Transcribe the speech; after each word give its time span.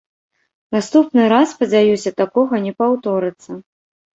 Наступны 0.75 1.27
раз, 1.35 1.53
спадзяюся, 1.53 2.15
такога 2.23 2.53
не 2.67 2.73
паўторыцца. 2.81 3.51